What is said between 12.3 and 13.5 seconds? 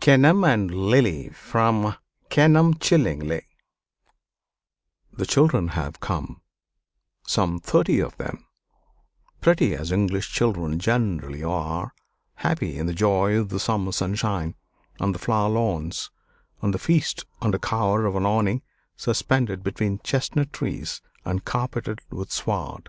happy in the joy of